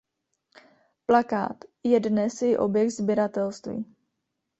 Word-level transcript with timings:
Plakát 1.05 1.65
je 1.83 1.99
dnes 1.99 2.41
i 2.41 2.57
objekt 2.57 2.89
sběratelství. 2.91 3.85